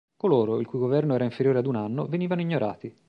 Coloro 0.17 0.59
il 0.59 0.65
cui 0.65 0.79
governo 0.79 1.13
era 1.13 1.25
inferiore 1.25 1.59
ad 1.59 1.67
un 1.67 1.75
anno 1.75 2.07
venivano 2.07 2.41
ignorati. 2.41 2.91